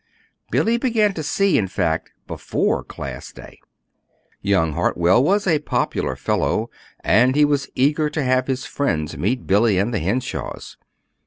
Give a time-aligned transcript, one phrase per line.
[0.49, 3.59] Billy began to see, in fact, before Class Day.
[4.41, 9.45] Young Hartwell was a popular fellow, and he was eager to have his friends meet
[9.45, 10.75] Billy and the Henshaws.